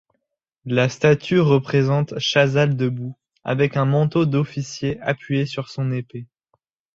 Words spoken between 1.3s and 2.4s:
représente